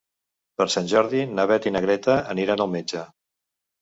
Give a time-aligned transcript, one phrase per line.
[0.61, 3.05] Per Sant Jordi na Beth i na Greta aniran al metge.